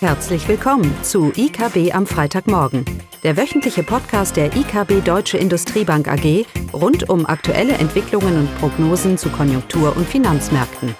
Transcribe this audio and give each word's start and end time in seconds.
Herzlich 0.00 0.46
willkommen 0.46 0.94
zu 1.02 1.32
IKB 1.34 1.94
am 1.94 2.06
Freitagmorgen, 2.06 2.84
der 3.22 3.38
wöchentliche 3.38 3.82
Podcast 3.82 4.36
der 4.36 4.54
IKB 4.54 5.02
Deutsche 5.02 5.38
Industriebank 5.38 6.06
AG 6.06 6.44
rund 6.74 7.08
um 7.08 7.24
aktuelle 7.24 7.72
Entwicklungen 7.72 8.40
und 8.40 8.58
Prognosen 8.58 9.16
zu 9.16 9.30
Konjunktur- 9.30 9.96
und 9.96 10.06
Finanzmärkten. 10.06 10.94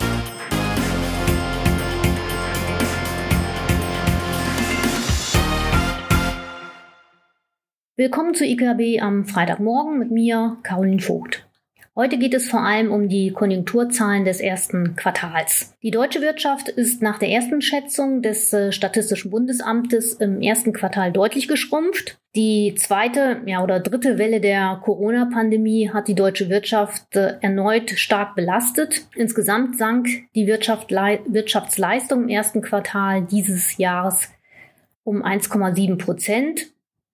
Willkommen 7.96 8.34
zu 8.34 8.46
IKB 8.46 9.02
am 9.02 9.26
Freitagmorgen 9.26 9.98
mit 9.98 10.10
mir, 10.10 10.56
Caroline 10.62 11.02
Vogt. 11.02 11.45
Heute 11.98 12.18
geht 12.18 12.34
es 12.34 12.50
vor 12.50 12.60
allem 12.60 12.92
um 12.92 13.08
die 13.08 13.30
Konjunkturzahlen 13.32 14.26
des 14.26 14.40
ersten 14.40 14.96
Quartals. 14.96 15.74
Die 15.82 15.90
deutsche 15.90 16.20
Wirtschaft 16.20 16.68
ist 16.68 17.00
nach 17.00 17.18
der 17.18 17.30
ersten 17.30 17.62
Schätzung 17.62 18.20
des 18.20 18.52
äh, 18.52 18.70
Statistischen 18.70 19.30
Bundesamtes 19.30 20.12
im 20.12 20.42
ersten 20.42 20.74
Quartal 20.74 21.10
deutlich 21.10 21.48
geschrumpft. 21.48 22.18
Die 22.34 22.74
zweite 22.76 23.40
ja, 23.46 23.64
oder 23.64 23.80
dritte 23.80 24.18
Welle 24.18 24.42
der 24.42 24.78
Corona-Pandemie 24.84 25.88
hat 25.90 26.06
die 26.06 26.14
deutsche 26.14 26.50
Wirtschaft 26.50 27.16
äh, 27.16 27.36
erneut 27.40 27.92
stark 27.92 28.34
belastet. 28.34 29.06
Insgesamt 29.14 29.78
sank 29.78 30.06
die 30.34 30.46
Wirtschaft, 30.46 30.90
Wirtschaftsleistung 30.90 32.24
im 32.24 32.28
ersten 32.28 32.60
Quartal 32.60 33.22
dieses 33.22 33.78
Jahres 33.78 34.28
um 35.02 35.22
1,7 35.24 35.96
Prozent. 35.96 36.66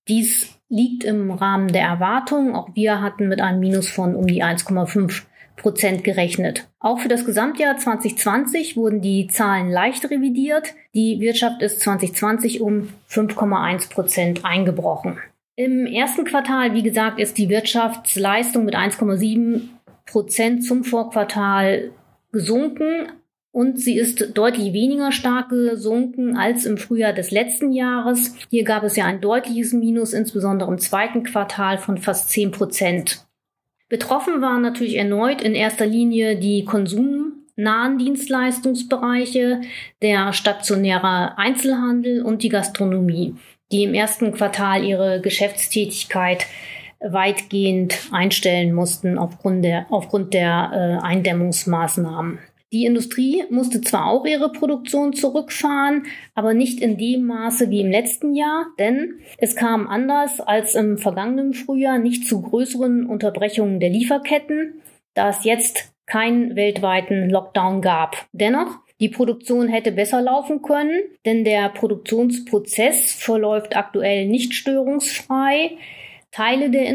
Dies 0.09 0.59
liegt 0.73 1.05
im 1.05 1.31
Rahmen 1.31 1.69
der 1.69 1.83
Erwartungen. 1.83 2.55
Auch 2.55 2.71
wir 2.75 3.03
hatten 3.03 3.29
mit 3.29 3.41
einem 3.41 3.61
Minus 3.61 3.89
von 3.89 4.17
um 4.17 4.27
die 4.27 4.43
1,5 4.43 5.23
Prozent 5.57 6.03
gerechnet. 6.03 6.67
Auch 6.81 6.99
für 6.99 7.09
das 7.09 7.27
Gesamtjahr 7.27 7.77
2020 7.77 8.77
wurden 8.77 9.03
die 9.03 9.29
Zahlen 9.29 9.71
leicht 9.71 10.11
revidiert. 10.11 10.75
Die 10.95 11.21
Wirtschaft 11.21 11.61
ist 11.61 11.81
2020 11.83 12.63
um 12.63 12.89
5,1 13.11 13.91
Prozent 13.91 14.45
eingebrochen. 14.47 15.19
Im 15.57 15.85
ersten 15.85 16.25
Quartal, 16.25 16.73
wie 16.73 16.83
gesagt, 16.83 17.21
ist 17.21 17.37
die 17.37 17.51
Wirtschaftsleistung 17.51 18.65
mit 18.65 18.75
1,7 18.75 19.69
Prozent 20.07 20.65
zum 20.65 20.85
Vorquartal 20.85 21.91
gesunken 22.33 23.13
und 23.53 23.79
sie 23.79 23.99
ist 23.99 24.37
deutlich 24.37 24.73
weniger 24.73 25.13
stark 25.13 25.51
gesunken 25.51 26.37
als 26.39 26.65
im 26.65 26.79
Frühjahr 26.79 27.13
des 27.13 27.31
letzten 27.31 27.71
Jahres. 27.71 28.35
Hier 28.51 28.65
gab 28.65 28.83
es 28.83 28.97
ja 28.97 29.05
ein 29.05 29.21
deutliches 29.21 29.75
Minus, 29.75 30.15
insbesondere 30.15 30.71
im 30.71 30.79
zweiten 30.79 31.23
Quartal 31.23 31.77
von 31.77 31.99
fast 31.99 32.31
10 32.31 32.51
Prozent. 32.51 33.27
Betroffen 33.91 34.41
waren 34.41 34.63
natürlich 34.63 34.97
erneut 34.97 35.43
in 35.43 35.55
erster 35.55 35.85
Linie 35.85 36.37
die 36.37 36.65
konsumnahen 36.65 37.99
Dienstleistungsbereiche, 37.99 39.61
der 40.01 40.33
stationäre 40.33 41.37
Einzelhandel 41.37 42.23
und 42.23 42.43
die 42.43 42.49
Gastronomie, 42.49 43.35
die 43.71 43.85
im 43.85 43.93
ersten 43.93 44.33
Quartal 44.33 44.83
ihre 44.83 45.21
Geschäftstätigkeit 45.21 46.47
weitgehend 47.01 47.99
einstellen 48.13 48.73
mussten 48.73 49.19
aufgrund 49.19 49.63
der, 49.63 49.87
aufgrund 49.91 50.33
der 50.33 50.71
äh, 51.03 51.05
Eindämmungsmaßnahmen. 51.05 52.39
Die 52.73 52.87
Industrie 52.87 53.45
musste 53.51 53.83
zwar 53.83 54.07
auch 54.07 54.25
ihre 54.25 54.51
Produktion 54.51 55.13
zurückfahren, 55.13 56.07
aber 56.35 56.55
nicht 56.55 56.81
in 56.81 56.97
dem 56.97 57.27
Maße 57.27 57.69
wie 57.69 57.83
im 57.83 57.91
letzten 57.91 58.35
Jahr, 58.35 58.67
denn 58.79 59.19
es 59.37 59.55
kam 59.55 59.87
anders 59.87 60.41
als 60.41 60.75
im 60.75 60.97
vergangenen 60.97 61.53
Frühjahr 61.53 61.99
nicht 61.99 62.27
zu 62.27 62.41
größeren 62.41 63.07
Unterbrechungen 63.07 63.79
der 63.79 63.91
Lieferketten, 63.91 64.81
da 65.13 65.29
es 65.29 65.45
jetzt 65.45 65.93
keinen 66.07 66.57
weltweiten 66.57 67.29
Lockdown 67.29 67.83
gab. 67.83 68.17
Dennoch, 68.33 68.79
die 69.01 69.11
Produktion 69.11 69.69
hätte 69.69 69.93
besser 69.93 70.23
laufen 70.23 70.63
können, 70.63 71.01
denn 71.27 71.45
der 71.45 71.69
Produktionsprozess 71.69 73.13
verläuft 73.13 73.77
aktuell 73.77 74.27
nicht 74.27 74.55
störungsfrei. 74.55 75.73
Teile 76.31 76.71
der 76.71 76.87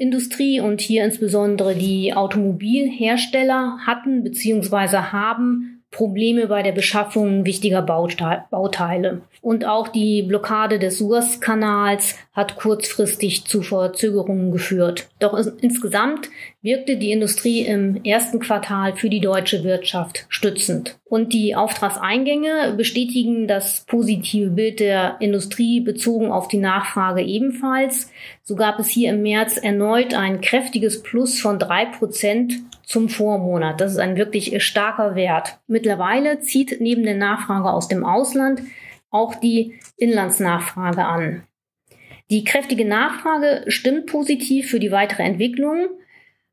Industrie 0.00 0.60
und 0.60 0.80
hier 0.80 1.04
insbesondere 1.04 1.74
die 1.74 2.14
Automobilhersteller 2.14 3.78
hatten 3.86 4.24
bzw. 4.24 4.96
haben 5.12 5.79
Probleme 5.90 6.46
bei 6.46 6.62
der 6.62 6.72
Beschaffung 6.72 7.44
wichtiger 7.44 7.82
Bauteile. 7.82 9.22
Und 9.42 9.64
auch 9.64 9.88
die 9.88 10.22
Blockade 10.22 10.78
des 10.78 10.98
Suezkanals 10.98 12.16
hat 12.32 12.56
kurzfristig 12.56 13.44
zu 13.46 13.62
Verzögerungen 13.62 14.52
geführt. 14.52 15.08
Doch 15.18 15.34
insgesamt 15.60 16.28
wirkte 16.62 16.96
die 16.96 17.10
Industrie 17.10 17.62
im 17.62 18.04
ersten 18.04 18.38
Quartal 18.38 18.94
für 18.94 19.08
die 19.08 19.20
deutsche 19.20 19.64
Wirtschaft 19.64 20.26
stützend. 20.28 20.98
Und 21.06 21.32
die 21.32 21.56
Auftragseingänge 21.56 22.74
bestätigen 22.76 23.48
das 23.48 23.84
positive 23.86 24.50
Bild 24.50 24.78
der 24.78 25.16
Industrie 25.20 25.80
bezogen 25.80 26.30
auf 26.30 26.46
die 26.46 26.58
Nachfrage 26.58 27.22
ebenfalls. 27.22 28.12
So 28.44 28.54
gab 28.54 28.78
es 28.78 28.88
hier 28.88 29.10
im 29.10 29.22
März 29.22 29.56
erneut 29.56 30.14
ein 30.14 30.40
kräftiges 30.40 31.02
Plus 31.02 31.40
von 31.40 31.58
drei 31.58 31.86
Prozent 31.86 32.54
zum 32.90 33.08
Vormonat. 33.08 33.80
Das 33.80 33.92
ist 33.92 33.98
ein 33.98 34.16
wirklich 34.16 34.62
starker 34.64 35.14
Wert. 35.14 35.60
Mittlerweile 35.68 36.40
zieht 36.40 36.80
neben 36.80 37.04
der 37.04 37.14
Nachfrage 37.14 37.70
aus 37.70 37.86
dem 37.86 38.04
Ausland 38.04 38.62
auch 39.10 39.36
die 39.36 39.78
Inlandsnachfrage 39.96 41.04
an. 41.04 41.44
Die 42.30 42.42
kräftige 42.42 42.84
Nachfrage 42.84 43.64
stimmt 43.68 44.06
positiv 44.06 44.70
für 44.70 44.80
die 44.80 44.90
weitere 44.90 45.22
Entwicklung. 45.22 45.86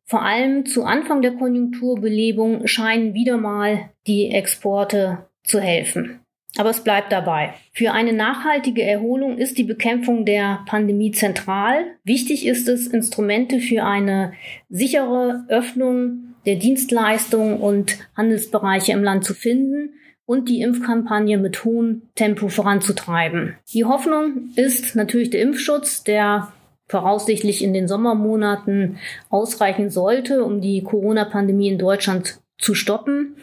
Vor 0.05 0.21
allem 0.21 0.67
zu 0.67 0.83
Anfang 0.83 1.23
der 1.23 1.31
Konjunkturbelebung 1.31 2.67
scheinen 2.67 3.15
wieder 3.15 3.37
mal 3.37 3.89
die 4.05 4.29
Exporte 4.29 5.27
zu 5.43 5.59
helfen. 5.59 6.19
Aber 6.57 6.72
es 6.72 6.84
bleibt 6.84 7.12
dabei. 7.12 7.53
Für 7.72 7.94
eine 7.94 8.13
nachhaltige 8.13 8.84
Erholung 8.84 9.38
ist 9.38 9.57
die 9.57 9.63
Bekämpfung 9.63 10.25
der 10.25 10.59
Pandemie 10.66 11.12
zentral. 11.12 11.85
Wichtig 12.03 12.45
ist 12.45 12.68
es, 12.68 12.88
Instrumente 12.88 13.59
für 13.59 13.84
eine 13.84 14.34
sichere 14.69 15.45
Öffnung 15.50 16.35
der 16.45 16.56
Dienstleistungen 16.56 17.59
und 17.59 17.97
Handelsbereiche 18.16 18.94
im 18.94 19.03
Land 19.03 19.25
zu 19.25 19.34
finden 19.34 19.94
und 20.25 20.50
die 20.50 20.62
Impfkampagne 20.62 21.38
mit 21.38 21.63
hohem 21.63 22.03
Tempo 22.16 22.50
voranzutreiben. 22.50 23.56
Die 23.74 23.85
Hoffnung 23.85 24.50
ist 24.56 24.95
natürlich 24.95 25.29
der 25.29 25.41
Impfschutz, 25.41 26.03
der 26.03 26.51
voraussichtlich 26.88 27.63
in 27.63 27.74
den 27.74 27.88
Sommermonaten 27.88 28.97
ausreichen 29.29 29.89
sollte, 29.89 30.44
um 30.44 30.62
die 30.62 30.84
Corona-Pandemie 30.84 31.69
in 31.69 31.78
Deutschland 31.78 32.39
zu 32.57 32.73
stoppen. 32.73 33.35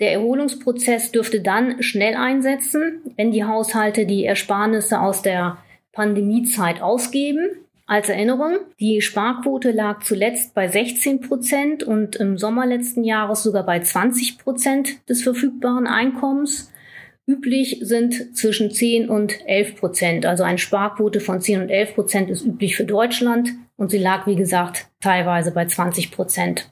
Der 0.00 0.12
Erholungsprozess 0.12 1.12
dürfte 1.12 1.40
dann 1.40 1.82
schnell 1.82 2.14
einsetzen, 2.14 3.00
wenn 3.16 3.32
die 3.32 3.44
Haushalte 3.44 4.06
die 4.06 4.24
Ersparnisse 4.24 5.00
aus 5.00 5.22
der 5.22 5.58
Pandemiezeit 5.92 6.80
ausgeben. 6.80 7.48
Als 7.86 8.08
Erinnerung, 8.08 8.58
die 8.80 9.02
Sparquote 9.02 9.72
lag 9.72 10.02
zuletzt 10.02 10.54
bei 10.54 10.68
16 10.68 11.20
Prozent 11.20 11.82
und 11.82 12.16
im 12.16 12.38
Sommer 12.38 12.64
letzten 12.64 13.04
Jahres 13.04 13.42
sogar 13.42 13.66
bei 13.66 13.80
20 13.80 14.38
Prozent 14.38 15.08
des 15.08 15.22
verfügbaren 15.22 15.86
Einkommens. 15.86 16.72
Üblich 17.26 17.80
sind 17.82 18.36
zwischen 18.36 18.70
10 18.70 19.08
und 19.08 19.46
11 19.46 19.76
Prozent. 19.76 20.26
Also 20.26 20.42
eine 20.42 20.58
Sparquote 20.58 21.20
von 21.20 21.40
10 21.40 21.62
und 21.62 21.70
11 21.70 21.94
Prozent 21.94 22.30
ist 22.30 22.44
üblich 22.44 22.76
für 22.76 22.84
Deutschland 22.84 23.50
und 23.76 23.90
sie 23.90 23.98
lag, 23.98 24.26
wie 24.26 24.36
gesagt, 24.36 24.86
teilweise 25.00 25.52
bei 25.52 25.66
20 25.66 26.10
Prozent. 26.10 26.70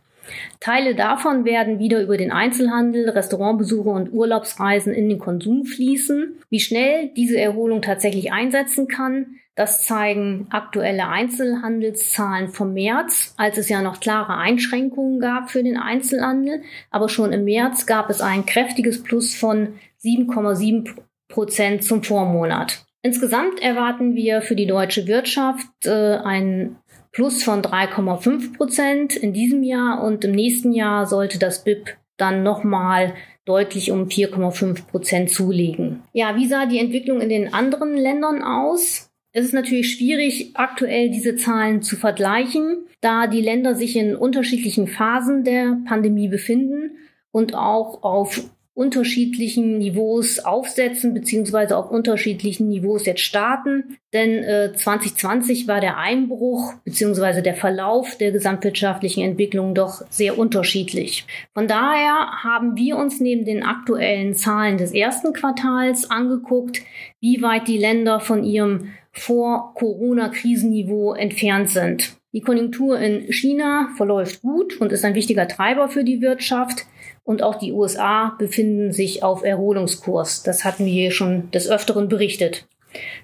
Teile 0.60 0.94
davon 0.94 1.44
werden 1.44 1.78
wieder 1.78 2.02
über 2.02 2.16
den 2.16 2.32
Einzelhandel, 2.32 3.08
Restaurantbesuche 3.08 3.88
und 3.88 4.12
Urlaubsreisen 4.12 4.92
in 4.92 5.08
den 5.08 5.18
Konsum 5.18 5.64
fließen. 5.64 6.38
Wie 6.48 6.60
schnell 6.60 7.10
diese 7.16 7.38
Erholung 7.38 7.82
tatsächlich 7.82 8.32
einsetzen 8.32 8.88
kann, 8.88 9.36
das 9.54 9.84
zeigen 9.84 10.46
aktuelle 10.50 11.08
Einzelhandelszahlen 11.08 12.48
vom 12.48 12.72
März, 12.72 13.34
als 13.36 13.58
es 13.58 13.68
ja 13.68 13.82
noch 13.82 14.00
klare 14.00 14.36
Einschränkungen 14.36 15.20
gab 15.20 15.50
für 15.50 15.62
den 15.62 15.76
Einzelhandel. 15.76 16.62
Aber 16.90 17.08
schon 17.08 17.32
im 17.32 17.44
März 17.44 17.84
gab 17.84 18.08
es 18.08 18.20
ein 18.20 18.46
kräftiges 18.46 19.02
Plus 19.02 19.34
von 19.34 19.74
7,7 20.02 20.94
Prozent 21.28 21.84
zum 21.84 22.02
Vormonat. 22.02 22.86
Insgesamt 23.02 23.60
erwarten 23.60 24.14
wir 24.14 24.42
für 24.42 24.56
die 24.56 24.66
deutsche 24.66 25.06
Wirtschaft 25.06 25.66
äh, 25.84 26.16
ein 26.16 26.76
Plus 27.12 27.42
von 27.42 27.62
3,5 27.62 28.56
Prozent 28.56 29.16
in 29.16 29.32
diesem 29.32 29.62
Jahr 29.62 30.02
und 30.04 30.24
im 30.24 30.32
nächsten 30.32 30.72
Jahr 30.72 31.06
sollte 31.06 31.38
das 31.38 31.64
BIP 31.64 31.96
dann 32.16 32.42
nochmal 32.42 33.14
deutlich 33.44 33.90
um 33.90 34.06
4,5 34.06 34.86
Prozent 34.86 35.30
zulegen. 35.30 36.02
Ja, 36.12 36.36
wie 36.36 36.46
sah 36.46 36.66
die 36.66 36.78
Entwicklung 36.78 37.20
in 37.20 37.28
den 37.28 37.52
anderen 37.52 37.96
Ländern 37.96 38.42
aus? 38.42 39.10
Es 39.32 39.46
ist 39.46 39.54
natürlich 39.54 39.92
schwierig, 39.92 40.52
aktuell 40.54 41.10
diese 41.10 41.36
Zahlen 41.36 41.82
zu 41.82 41.96
vergleichen, 41.96 42.86
da 43.00 43.26
die 43.26 43.40
Länder 43.40 43.74
sich 43.74 43.96
in 43.96 44.16
unterschiedlichen 44.16 44.86
Phasen 44.86 45.44
der 45.44 45.78
Pandemie 45.86 46.28
befinden 46.28 46.96
und 47.32 47.54
auch 47.54 48.02
auf 48.02 48.42
unterschiedlichen 48.80 49.76
Niveaus 49.76 50.38
aufsetzen 50.38 51.12
beziehungsweise 51.12 51.76
auf 51.76 51.90
unterschiedlichen 51.90 52.70
Niveaus 52.70 53.04
jetzt 53.04 53.20
starten. 53.20 53.98
Denn 54.14 54.42
äh, 54.42 54.72
2020 54.74 55.68
war 55.68 55.82
der 55.82 55.98
Einbruch 55.98 56.72
beziehungsweise 56.82 57.42
der 57.42 57.52
Verlauf 57.52 58.16
der 58.16 58.32
gesamtwirtschaftlichen 58.32 59.22
Entwicklung 59.22 59.74
doch 59.74 60.00
sehr 60.08 60.38
unterschiedlich. 60.38 61.26
Von 61.52 61.68
daher 61.68 62.42
haben 62.42 62.78
wir 62.78 62.96
uns 62.96 63.20
neben 63.20 63.44
den 63.44 63.62
aktuellen 63.62 64.32
Zahlen 64.32 64.78
des 64.78 64.92
ersten 64.92 65.34
Quartals 65.34 66.10
angeguckt, 66.10 66.80
wie 67.20 67.42
weit 67.42 67.68
die 67.68 67.76
Länder 67.76 68.18
von 68.18 68.44
ihrem 68.44 68.92
vor-Corona-Krisenniveau 69.12 71.12
entfernt 71.12 71.68
sind. 71.68 72.16
Die 72.32 72.40
Konjunktur 72.40 72.98
in 72.98 73.30
China 73.30 73.90
verläuft 73.98 74.40
gut 74.40 74.80
und 74.80 74.90
ist 74.90 75.04
ein 75.04 75.14
wichtiger 75.14 75.48
Treiber 75.48 75.90
für 75.90 76.04
die 76.04 76.22
Wirtschaft. 76.22 76.86
Und 77.24 77.42
auch 77.42 77.56
die 77.56 77.72
USA 77.72 78.34
befinden 78.38 78.92
sich 78.92 79.22
auf 79.22 79.44
Erholungskurs. 79.44 80.42
Das 80.42 80.64
hatten 80.64 80.84
wir 80.86 81.10
schon 81.10 81.50
des 81.50 81.68
Öfteren 81.68 82.08
berichtet. 82.08 82.66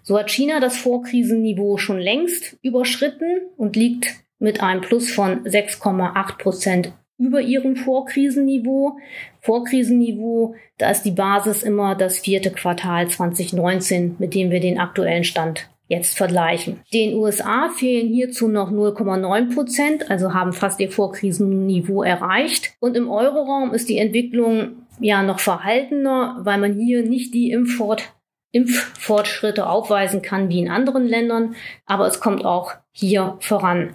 So 0.02 0.18
hat 0.18 0.30
China 0.30 0.60
das 0.60 0.76
Vorkrisenniveau 0.76 1.76
schon 1.76 1.98
längst 1.98 2.56
überschritten 2.62 3.40
und 3.56 3.74
liegt 3.74 4.14
mit 4.38 4.62
einem 4.62 4.80
Plus 4.80 5.10
von 5.10 5.44
6,8 5.44 6.38
Prozent 6.38 6.92
über 7.18 7.40
ihrem 7.40 7.76
Vorkrisenniveau. 7.76 8.98
Vorkrisenniveau, 9.40 10.54
da 10.78 10.90
ist 10.90 11.02
die 11.02 11.12
Basis 11.12 11.62
immer 11.62 11.94
das 11.94 12.18
vierte 12.18 12.50
Quartal 12.50 13.08
2019, 13.08 14.16
mit 14.18 14.34
dem 14.34 14.50
wir 14.50 14.60
den 14.60 14.78
aktuellen 14.78 15.24
Stand 15.24 15.68
jetzt 15.88 16.16
vergleichen. 16.16 16.80
Den 16.92 17.14
USA 17.14 17.68
fehlen 17.68 18.08
hierzu 18.08 18.48
noch 18.48 18.70
0,9 18.70 19.54
Prozent, 19.54 20.10
also 20.10 20.34
haben 20.34 20.52
fast 20.52 20.80
ihr 20.80 20.90
Vorkrisenniveau 20.90 22.02
erreicht. 22.02 22.74
Und 22.80 22.96
im 22.96 23.08
Euroraum 23.08 23.72
ist 23.72 23.88
die 23.88 23.98
Entwicklung 23.98 24.86
ja 24.98 25.22
noch 25.22 25.40
verhaltener, 25.40 26.38
weil 26.40 26.58
man 26.58 26.74
hier 26.74 27.02
nicht 27.02 27.34
die 27.34 27.50
Impfort 27.50 28.12
Impffortschritte 28.52 29.68
aufweisen 29.68 30.22
kann 30.22 30.48
wie 30.48 30.60
in 30.60 30.70
anderen 30.70 31.06
Ländern, 31.06 31.56
aber 31.84 32.06
es 32.06 32.20
kommt 32.20 32.46
auch 32.46 32.72
hier 32.90 33.36
voran. 33.40 33.94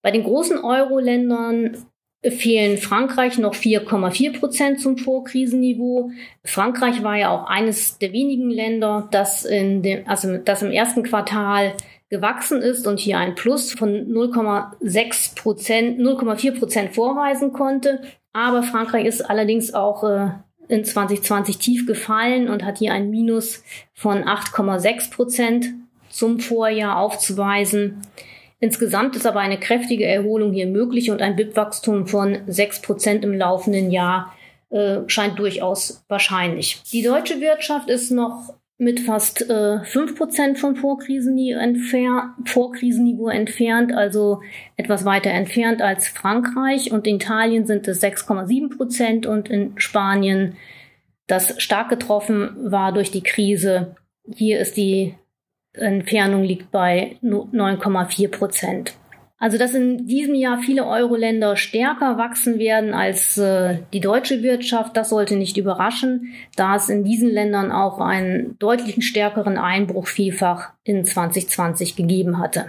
Bei 0.00 0.10
den 0.10 0.24
großen 0.24 0.58
Euro-Ländern 0.58 1.76
fehlen 2.22 2.76
Frankreich 2.76 3.38
noch 3.38 3.54
4,4 3.54 4.38
Prozent 4.38 4.80
zum 4.80 4.98
Vorkrisenniveau. 4.98 6.10
Frankreich 6.44 7.02
war 7.02 7.16
ja 7.16 7.30
auch 7.30 7.48
eines 7.48 7.98
der 7.98 8.12
wenigen 8.12 8.50
Länder, 8.50 9.08
das 9.10 9.44
in 9.44 9.82
dem, 9.82 10.06
also 10.06 10.36
das 10.36 10.62
im 10.62 10.70
ersten 10.70 11.02
Quartal 11.02 11.72
gewachsen 12.10 12.60
ist 12.60 12.86
und 12.86 13.00
hier 13.00 13.18
ein 13.18 13.36
Plus 13.36 13.72
von 13.72 13.90
0,6 13.90 15.36
Prozent, 15.36 15.98
0,4 16.00 16.58
Prozent 16.58 16.94
vorweisen 16.94 17.52
konnte. 17.52 18.02
Aber 18.32 18.62
Frankreich 18.62 19.06
ist 19.06 19.22
allerdings 19.22 19.72
auch 19.72 20.04
äh, 20.04 20.30
in 20.68 20.84
2020 20.84 21.58
tief 21.58 21.86
gefallen 21.86 22.48
und 22.48 22.64
hat 22.64 22.78
hier 22.78 22.92
ein 22.92 23.10
Minus 23.10 23.62
von 23.94 24.24
8,6 24.24 25.10
Prozent 25.10 25.66
zum 26.10 26.40
Vorjahr 26.40 26.98
aufzuweisen. 26.98 28.02
Insgesamt 28.60 29.16
ist 29.16 29.26
aber 29.26 29.40
eine 29.40 29.58
kräftige 29.58 30.06
Erholung 30.06 30.52
hier 30.52 30.66
möglich 30.66 31.10
und 31.10 31.22
ein 31.22 31.34
BIP-Wachstum 31.34 32.06
von 32.06 32.36
6% 32.46 33.22
im 33.22 33.32
laufenden 33.32 33.90
Jahr 33.90 34.34
äh, 34.68 34.98
scheint 35.06 35.38
durchaus 35.38 36.04
wahrscheinlich. 36.08 36.82
Die 36.92 37.02
deutsche 37.02 37.40
Wirtschaft 37.40 37.88
ist 37.88 38.10
noch 38.10 38.54
mit 38.76 39.00
fast 39.00 39.42
äh, 39.42 39.78
5% 39.82 40.56
vom 40.56 40.76
Vorkrisenniveau, 40.76 41.58
entfer 41.58 42.34
Vorkrisenniveau 42.44 43.28
entfernt, 43.28 43.92
also 43.92 44.40
etwas 44.76 45.04
weiter 45.04 45.30
entfernt 45.30 45.82
als 45.82 46.08
Frankreich. 46.08 46.92
Und 46.92 47.06
in 47.06 47.16
Italien 47.16 47.66
sind 47.66 47.88
es 47.88 48.02
6,7% 48.02 49.26
und 49.26 49.50
in 49.50 49.78
Spanien, 49.78 50.56
das 51.26 51.62
stark 51.62 51.90
getroffen 51.90 52.56
war 52.58 52.92
durch 52.92 53.10
die 53.10 53.22
Krise, 53.22 53.96
hier 54.26 54.60
ist 54.60 54.76
die 54.76 55.14
Entfernung 55.72 56.42
liegt 56.42 56.70
bei 56.70 57.16
9,4 57.22 58.28
Prozent. 58.28 58.94
Also 59.40 59.56
dass 59.56 59.74
in 59.74 60.06
diesem 60.06 60.34
Jahr 60.34 60.58
viele 60.58 60.86
Euro-Länder 60.86 61.56
stärker 61.56 62.18
wachsen 62.18 62.58
werden 62.58 62.92
als 62.92 63.38
äh, 63.38 63.78
die 63.94 64.00
deutsche 64.00 64.42
Wirtschaft, 64.42 64.98
das 64.98 65.08
sollte 65.08 65.34
nicht 65.36 65.56
überraschen, 65.56 66.34
da 66.56 66.76
es 66.76 66.90
in 66.90 67.04
diesen 67.04 67.30
Ländern 67.30 67.72
auch 67.72 68.00
einen 68.00 68.58
deutlichen 68.58 69.00
stärkeren 69.00 69.56
Einbruch 69.56 70.08
vielfach 70.08 70.74
in 70.84 71.06
2020 71.06 71.96
gegeben 71.96 72.38
hatte. 72.38 72.66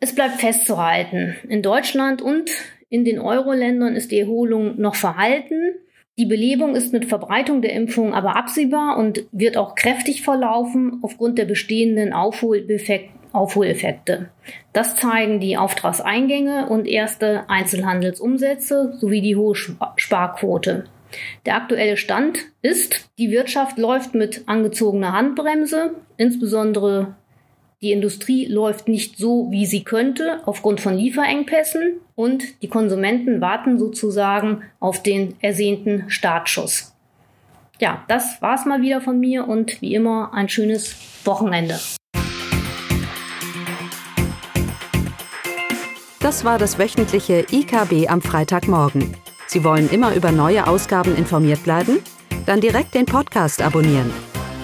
Es 0.00 0.14
bleibt 0.14 0.40
festzuhalten, 0.40 1.36
in 1.48 1.62
Deutschland 1.62 2.20
und 2.20 2.50
in 2.90 3.06
den 3.06 3.18
Euro-Ländern 3.18 3.96
ist 3.96 4.10
die 4.10 4.18
Erholung 4.18 4.78
noch 4.78 4.96
verhalten. 4.96 5.76
Die 6.20 6.26
Belebung 6.26 6.76
ist 6.76 6.92
mit 6.92 7.06
Verbreitung 7.06 7.62
der 7.62 7.72
Impfung 7.72 8.12
aber 8.12 8.36
absehbar 8.36 8.98
und 8.98 9.24
wird 9.32 9.56
auch 9.56 9.74
kräftig 9.74 10.20
verlaufen 10.20 10.98
aufgrund 11.00 11.38
der 11.38 11.46
bestehenden 11.46 12.12
Aufholeffekte. 12.12 14.28
Das 14.74 14.96
zeigen 14.96 15.40
die 15.40 15.56
Auftragseingänge 15.56 16.68
und 16.68 16.86
erste 16.86 17.48
Einzelhandelsumsätze 17.48 18.98
sowie 19.00 19.22
die 19.22 19.34
hohe 19.34 19.54
Sparquote. 19.54 20.84
Der 21.46 21.56
aktuelle 21.56 21.96
Stand 21.96 22.40
ist, 22.60 23.08
die 23.16 23.30
Wirtschaft 23.30 23.78
läuft 23.78 24.14
mit 24.14 24.42
angezogener 24.44 25.14
Handbremse, 25.14 25.94
insbesondere 26.18 27.14
die 27.82 27.92
Industrie 27.92 28.46
läuft 28.46 28.88
nicht 28.88 29.16
so, 29.16 29.50
wie 29.50 29.64
sie 29.64 29.84
könnte, 29.84 30.40
aufgrund 30.44 30.82
von 30.82 30.94
Lieferengpässen 30.94 31.94
und 32.14 32.62
die 32.62 32.68
Konsumenten 32.68 33.40
warten 33.40 33.78
sozusagen 33.78 34.62
auf 34.80 35.02
den 35.02 35.36
ersehnten 35.40 36.04
Startschuss. 36.08 36.94
Ja, 37.80 38.04
das 38.08 38.42
war's 38.42 38.66
mal 38.66 38.82
wieder 38.82 39.00
von 39.00 39.18
mir 39.18 39.48
und 39.48 39.80
wie 39.80 39.94
immer 39.94 40.34
ein 40.34 40.50
schönes 40.50 40.94
Wochenende. 41.24 41.80
Das 46.20 46.44
war 46.44 46.58
das 46.58 46.78
wöchentliche 46.78 47.46
IKB 47.50 48.10
am 48.10 48.20
Freitagmorgen. 48.20 49.16
Sie 49.46 49.64
wollen 49.64 49.88
immer 49.88 50.14
über 50.14 50.32
neue 50.32 50.66
Ausgaben 50.66 51.16
informiert 51.16 51.64
bleiben? 51.64 52.00
Dann 52.44 52.60
direkt 52.60 52.94
den 52.94 53.06
Podcast 53.06 53.62
abonnieren 53.62 54.12